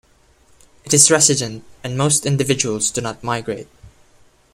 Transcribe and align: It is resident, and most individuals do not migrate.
It 0.83 0.95
is 0.95 1.11
resident, 1.11 1.63
and 1.83 1.95
most 1.95 2.25
individuals 2.25 2.89
do 2.89 3.01
not 3.01 3.23
migrate. 3.23 3.67